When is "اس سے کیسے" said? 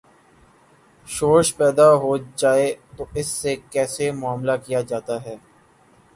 3.19-4.11